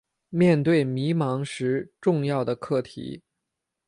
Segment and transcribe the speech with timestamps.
[0.29, 3.21] 面对迷惘时重要的课题